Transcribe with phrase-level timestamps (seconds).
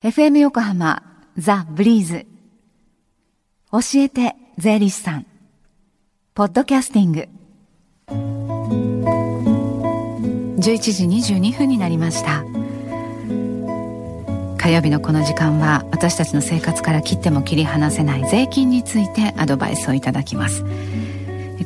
[0.00, 1.02] FM 横浜
[1.36, 2.24] ザ・ブリーズ。
[3.72, 5.26] 教えて税理士さん。
[6.34, 7.28] ポッドキャスティング。
[10.60, 12.44] 11時22分になりました。
[14.56, 20.64] 火曜日のこの時間は私たちの生活から切っても切り離せない税金についてアドバイスをいただきます。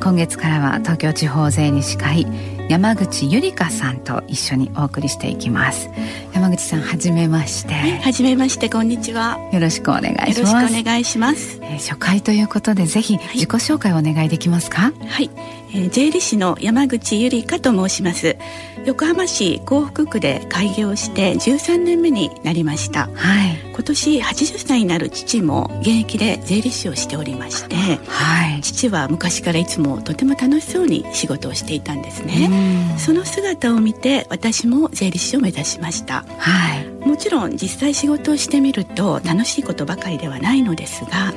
[0.00, 2.26] 今月からは東京地方税理士会
[2.68, 5.90] 山口ゆりかさんと一緒にお送りしていきます。
[6.32, 7.74] 山口さんはじめまして。
[7.74, 9.38] はじめましてこんにちは。
[9.52, 10.54] よろしくお願いします。
[10.54, 14.92] よろしくお願いします、えー、初回ということでぜひ自己紹介をお願いできますか？
[15.06, 15.30] はい、
[15.74, 18.36] えー、税理士の山口ゆりかと申します。
[18.84, 32.96] 横浜市港北区で開業して13年目になりました、はい、今年80歳になる父も現役で税理士をしておりまして、はい、父は昔からいつもとても楽しそうに仕事をしていたんですね。
[32.98, 41.32] その姿を見て私も税理士を目指しました、はい、もちろん実際仕事をしてみると楽しいことばかりではないのですが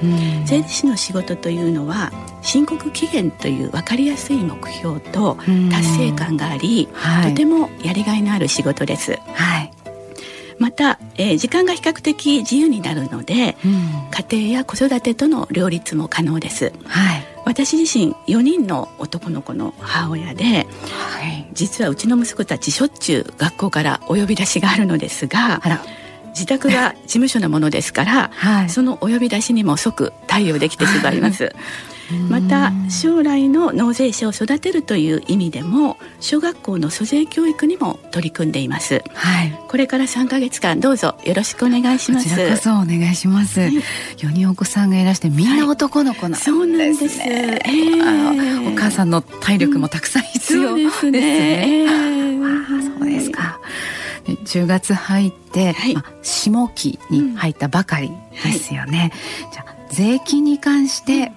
[0.46, 5.38] 税理士の仕事というのは申告期限という分かりやすい目標と
[5.72, 9.20] 達成感があり、はい、とてもやりがいのある仕事です。
[9.34, 9.72] はい。
[10.58, 25.62] また、えー、時間が比較的自由になるので、うん、家庭や子育てとの両立も可能です、はい、私自身4人の男の子の母親で、はい、実はうちの息子たちしょっちゅう学校からお呼び出しがあるのですが
[26.36, 31.56] 自宅が事務所のものですから、 はい、そのお呼び出しにも即対応できてしまいます。
[32.30, 42.30] また将来の納税者を育てるという意味でも小学校の租税教育にも取り組んでいます、はい、これから3か月間どうぞよろしくお願いします。
[42.30, 43.72] こちらこそお願いします、はい、
[44.18, 53.60] 4人お子さんがいらしてみんな男の子なんですね、はい、そうなんです、えー、お母さんの体力もたくさん必要ですね,、えー、あそうですか。
[54.26, 58.12] 10月入って、はい、まあ、下期に入ったばかり
[58.44, 59.46] ですよね、うん。
[59.46, 61.32] はい、じゃあ税金に関して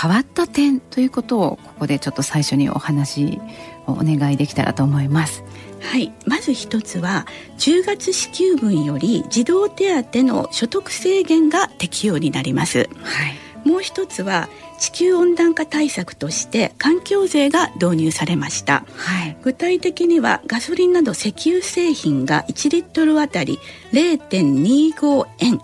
[0.00, 3.40] 変わった点ということをここでちょっと最初にお話
[3.86, 5.44] をお願いできたらと思います。
[5.80, 6.12] はい。
[6.26, 7.26] まず一つは
[7.58, 23.58] 10月支給分より児童手当の所得制限が適用になります、はい、もう一つは地球温暖化対策として環境税が導入されました、はい、具体的にはガソリンなど石油製品が1リットルあたり
[23.92, 25.60] 0.25円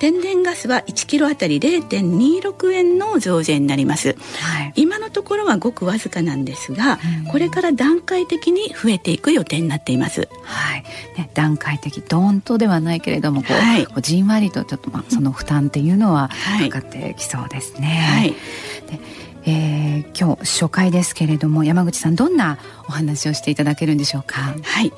[0.00, 10.84] 天然ガスは1キロあたり0.26円の増税になります、はい、今のところはごくわずかなんですが、うん、これから段階的に増えていく予定になっています、はい。
[11.18, 16.30] ね、段階的ドーンとではないけれどもこう、はい、こうじんわりとちょっとまあその負担っていうのは
[16.70, 19.00] かかってきそうですね、はい、で
[19.46, 22.58] えー、今日初回ですけれども山口さんどんな
[22.88, 24.54] お話をしていただけるんでしょうか？
[24.62, 24.92] はい。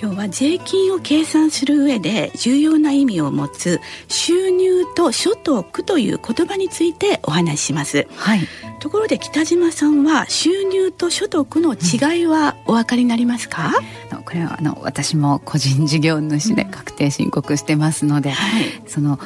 [0.00, 8.40] 今日は税金を計算する上で重要な意味を持つ収入と所得という言葉についてお話しします、はい、
[8.78, 13.72] ところで北島さんは収入と所得の違いはお分かりになりますか、
[14.12, 19.18] うん、これはあの私も個人事業主で確定申告してますので、うんはい、その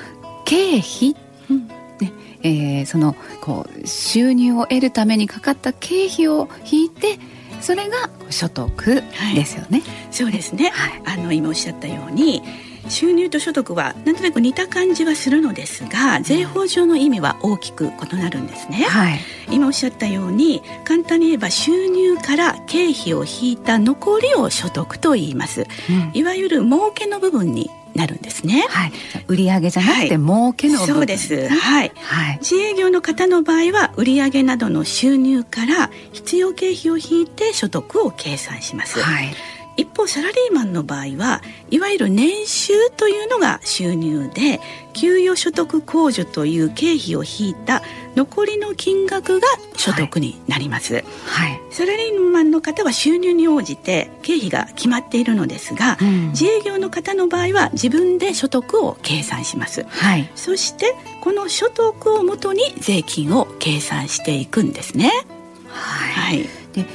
[0.47, 1.15] 経費、
[1.51, 1.82] うん
[2.43, 7.19] えー、そのこう収入を得るためにかかった経費を引いて
[7.61, 9.03] それが所得
[9.35, 9.81] ですよね。
[9.81, 12.43] はい、そうですね、はい、あの今おっしゃったように
[12.89, 19.21] 収入と所得はなんとなく似た感じはするのですが税法上の意味は大きく異なるんですね、はい、
[19.51, 28.67] 今おっしゃったように簡単に言えば収入から経費を引いた残りを所得と言います、うん、いわゆる儲けの部分になるんですね。
[28.69, 28.93] はい、
[29.29, 31.49] 売上じゃなくて儲けの、はい、そうです。
[31.49, 31.93] はい。
[31.95, 39.01] はい、自営業の方の場合は売上などの収入から必要経費を引いて所得を計算します。
[39.01, 39.35] はい。
[39.77, 44.61] 一方サラリーマンの場合はいわゆる年収というのが収入で
[44.93, 47.83] 給与所得控除という経費を引いた
[48.15, 49.47] 残りの金額が
[49.77, 65.11] 所得になります、はい、はい、サラリーマンの方は収入に応じて経費が決まっているのですが、うん、自営業の方の場合は自分で所得を計算します、はい、そしてこの所得をもとに税金を計算していくんですね。
[65.69, 66.87] はい、はいで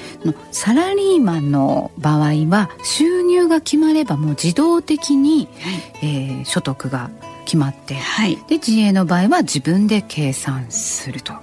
[0.51, 7.09] サラリーマンの場合は収入が決まればもう自動的に、はい、えー、所得が
[7.45, 11.33] 決まって、はい、で自営の場合は自分で計算すると。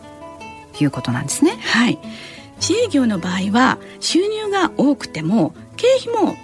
[0.83, 1.53] いうことなんですね。
[1.63, 1.99] はい、
[2.57, 6.37] 自営業の場合は収入が多くても経費も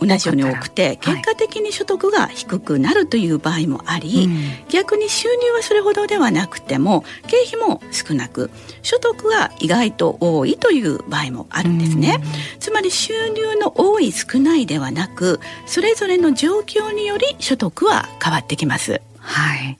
[0.00, 4.28] 同じように多くて結果的に所得が低くなるという場合もあり、はい、
[4.70, 8.50] 逆に収入はそれほどではなくても経費も少なく
[8.82, 12.18] 所得が意外と多いという場合もあるんですね。
[12.58, 19.00] つまり収入の多い少ないではなくそれぞれの状況により所得は変わってきます。
[19.18, 19.78] はい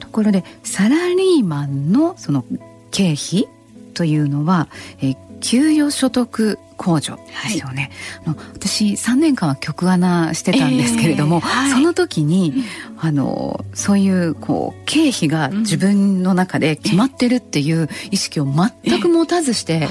[0.00, 2.44] ところでサラリーマンのその
[2.92, 3.48] 経費
[3.94, 4.68] というのは、
[5.00, 7.90] えー、給与所得控除ですよね、
[8.26, 12.52] はい、私3年間は局アナしてたんですけれども、えーはい、その時に
[12.98, 19.88] あのそういうこう経費が自分の中で決まってるっていう意識を全く持たずして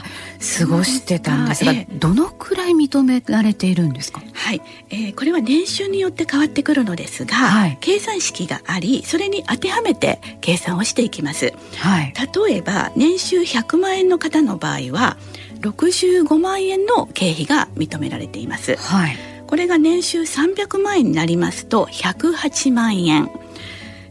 [0.60, 4.22] 過ごしてたんですが、えー、どのくらい認められているんですか？
[4.34, 12.13] はい、えー、これは年収によって変わってくるのですが、はい、計算式がありそれに当てはめて計算をしていきます、はい、
[12.48, 15.18] 例えば年収100万円の方の場合は
[15.63, 19.18] 65万円の経費が認められています、はい、
[19.48, 23.30] これが年収300万円になりますと108万円。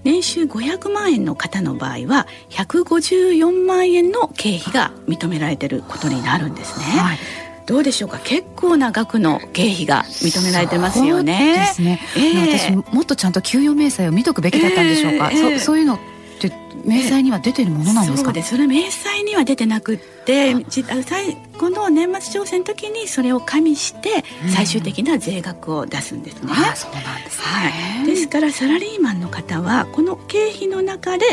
[0.04, 7.19] 年収500万円の方の場合は154万円の経費が認められていることになるんですね、はい。
[7.66, 8.19] どうでしょうか？
[8.19, 11.56] 結構な額の経費が認められてますよね。
[11.60, 16.00] ですね、えー、私もっとちゃんと給与明細を見とくべきだったんでしょうか、えー、そそういうの
[16.48, 20.54] って明細には出てるものなんですか、そうでそれ明細には出てなくって
[21.02, 24.24] 最後の年末調整の時にそれを加味して
[24.54, 26.42] 最終的な税額を出すんですね。
[26.42, 31.24] うん、そうなんです、ね、はい、ですからサラリーマンの方はこの経費の中で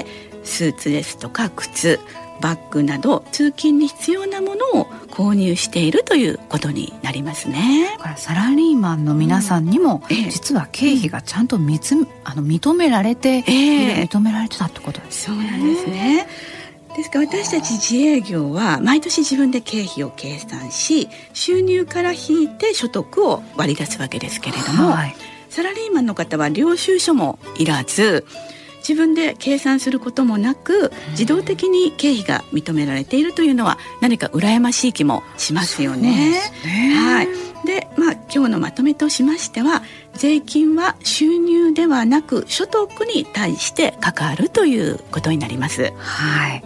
[0.44, 2.00] スーツですとか靴
[2.41, 7.89] バッグなど通勤に必要なものを購入しているということになりますね。
[7.97, 15.36] だからサラリーマンの皆さんにも、うん、実は経費がちゃんとみつ、あの認められて、えー、認められてたってことですね。
[15.38, 16.27] そうなんですね。
[16.95, 25.15] ですから私たち自営業は毎年自分で経費を計算し収入から引いて所得を割り出すわけですけれども、はい、
[25.50, 28.25] サラリーマンの方は領収書もいらず
[28.79, 36.41] 自分で計算することもなく自動的に経費が認められているというのは何か羨ましい気もしますよね。
[36.65, 37.27] ねはい
[37.65, 39.83] でまあ、今日のまとめとしましては
[40.13, 45.93] 税金は収入ではなく所得に対して関わるということになります。
[45.97, 46.63] はい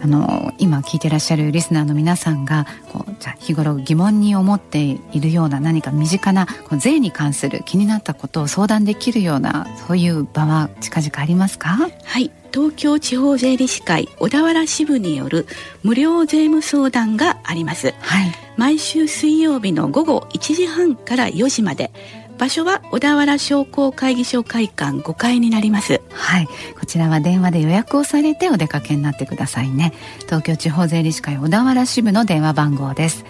[0.00, 11.68] あの今聞いてらっしゃるリスナーの皆さんがこうじゃ日頃疑問に思っているような何か身近なこう税に関する気になったことを相談できるようなそういう場は近々ありますか？
[12.04, 12.30] はい。
[12.50, 15.46] 東京地方税理士会小田原支部による
[15.82, 21.92] 無料税務相談があります、はい、毎週水曜日の午後1時半から4時まで
[22.38, 26.00] 場所は小田原商工会議所会館5階になります。
[26.10, 26.46] はい。
[26.78, 29.92] こちらは電話で予約をされてお出かけになってくださいね。
[30.20, 33.26] 東京地方税理士会小田原支部の電話番号です。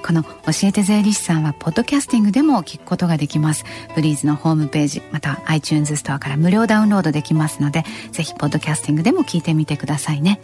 [0.08, 0.30] この教
[0.68, 3.66] えて税理士さんはポッドキャスティングでも聞くことができます。
[3.94, 10.40] ブリーズのホームページまた iTunes ストアから無料ダウンロードできますのでぜひポッドキャスティングでも聞いてみてくださいね。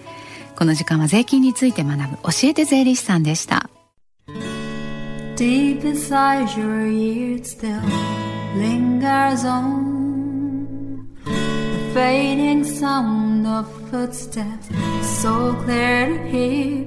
[0.55, 3.71] この時間は税金について学ぶ教えて税理士さんでした。
[5.37, 7.81] Deep inside your ears still
[8.59, 14.69] lingers on The fading sound of footsteps
[15.23, 16.87] So clear to hear.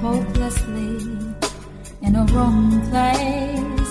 [0.00, 0.96] hopelessly
[2.02, 3.90] in a wrong place.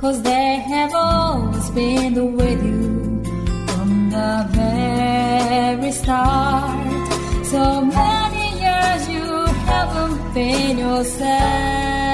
[0.00, 3.22] Cause they have always been with you
[3.68, 7.44] from the very start.
[7.44, 9.26] So many years you
[9.70, 12.09] haven't been yourself.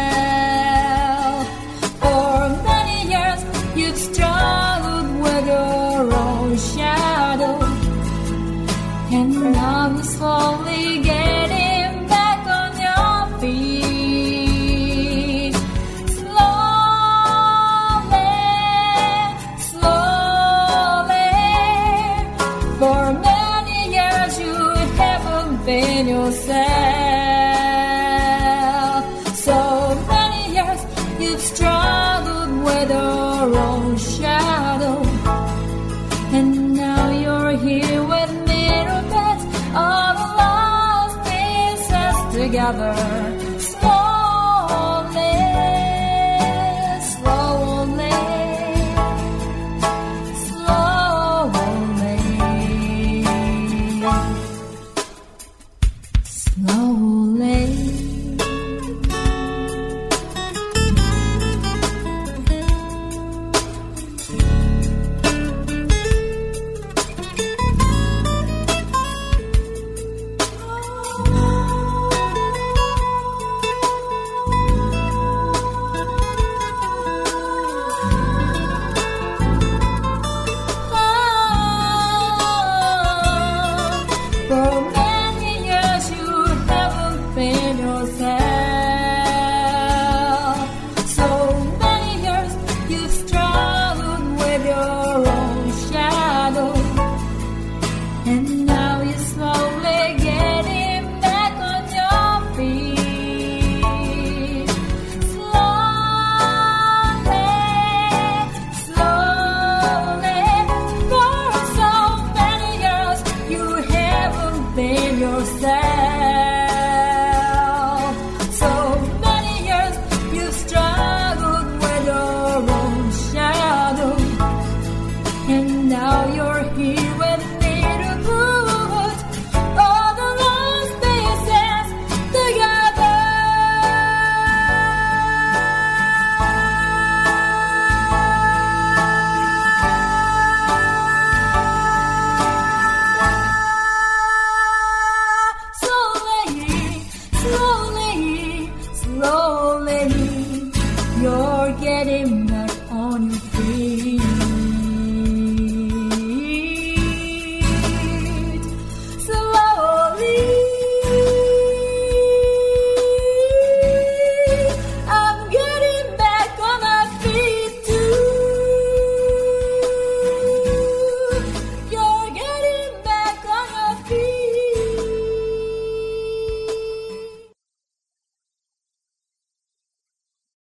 [25.66, 27.05] within yourself.